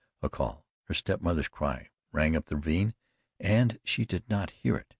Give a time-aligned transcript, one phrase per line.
[0.23, 2.95] A call her step mother's cry rang up the ravine
[3.39, 4.87] and she did not hear it.